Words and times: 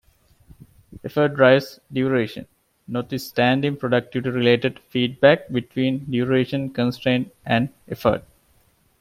Effort 1.03 1.35
drives 1.35 1.79
duration, 1.93 2.47
notwithstanding 2.87 3.77
productivity-related 3.77 4.79
feedback 4.89 5.47
between 5.51 6.05
duration 6.09 6.71
constraints 6.71 7.29
and 7.45 7.69
effort. 7.87 8.23